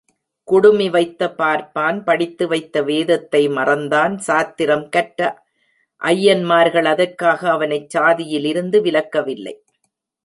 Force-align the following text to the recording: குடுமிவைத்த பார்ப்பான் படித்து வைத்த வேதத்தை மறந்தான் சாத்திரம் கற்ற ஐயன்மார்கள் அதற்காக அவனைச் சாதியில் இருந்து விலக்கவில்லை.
குடுமிவைத்த 0.47 1.27
பார்ப்பான் 1.35 2.03
படித்து 2.03 2.47
வைத்த 2.47 2.81
வேதத்தை 2.81 3.47
மறந்தான் 3.49 4.15
சாத்திரம் 4.17 4.89
கற்ற 4.89 5.21
ஐயன்மார்கள் 6.01 6.85
அதற்காக 6.85 7.49
அவனைச் 7.49 7.89
சாதியில் 7.89 8.45
இருந்து 8.45 8.79
விலக்கவில்லை. 8.81 9.55